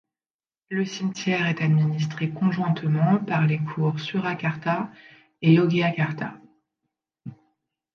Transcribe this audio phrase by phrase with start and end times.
[0.69, 4.89] Le cimetière est administré conjointement par les cours Surakarta
[5.43, 6.39] et Yogyakarta.